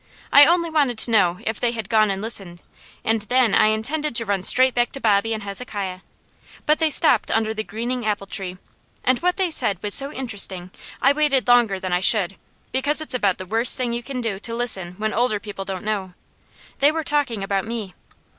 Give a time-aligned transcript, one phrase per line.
[0.33, 2.63] I only wanted to know if they had gone and listened,
[3.03, 5.99] and then I intended to run straight back to Bobby and Hezekiah;
[6.65, 8.57] but they stopped under the greening apple tree,
[9.03, 10.71] and what they said was so interesting
[11.03, 12.35] I waited longer than I should,
[12.71, 15.85] because it's about the worst thing you can do to listen when older people don't
[15.85, 16.15] know.
[16.79, 17.93] They were talking about me.